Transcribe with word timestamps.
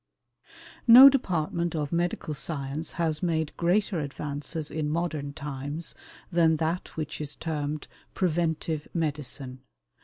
]No 0.97 1.09
department 1.09 1.75
of 1.75 1.91
medical 1.91 2.33
science 2.33 2.93
has 2.93 3.21
made 3.21 3.55
greater 3.55 3.99
advances 3.99 4.71
in 4.71 4.89
modern 4.89 5.31
times 5.31 5.93
than 6.31 6.57
that 6.57 6.97
which 6.97 7.21
is 7.21 7.35
termed 7.35 7.87
"Preventive 8.15 8.87
Medicine." 8.95 9.59